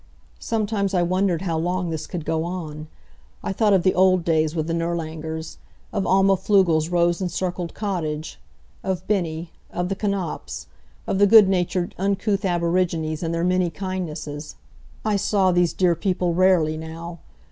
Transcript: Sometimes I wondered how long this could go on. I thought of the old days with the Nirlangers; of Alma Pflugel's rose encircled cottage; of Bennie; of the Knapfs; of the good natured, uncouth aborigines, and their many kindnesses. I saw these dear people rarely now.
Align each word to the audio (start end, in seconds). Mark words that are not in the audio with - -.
Sometimes 0.39 0.95
I 0.95 1.03
wondered 1.03 1.43
how 1.43 1.59
long 1.59 1.91
this 1.91 2.07
could 2.07 2.25
go 2.25 2.43
on. 2.43 2.87
I 3.43 3.53
thought 3.53 3.71
of 3.71 3.83
the 3.83 3.93
old 3.93 4.23
days 4.23 4.55
with 4.55 4.65
the 4.65 4.73
Nirlangers; 4.73 5.59
of 5.93 6.07
Alma 6.07 6.35
Pflugel's 6.37 6.89
rose 6.89 7.21
encircled 7.21 7.75
cottage; 7.75 8.39
of 8.81 9.05
Bennie; 9.07 9.51
of 9.69 9.89
the 9.89 9.95
Knapfs; 9.95 10.65
of 11.05 11.19
the 11.19 11.27
good 11.27 11.47
natured, 11.47 11.93
uncouth 11.99 12.45
aborigines, 12.45 13.21
and 13.21 13.31
their 13.31 13.43
many 13.43 13.69
kindnesses. 13.69 14.55
I 15.05 15.17
saw 15.17 15.51
these 15.51 15.71
dear 15.71 15.93
people 15.93 16.33
rarely 16.33 16.77
now. 16.77 17.19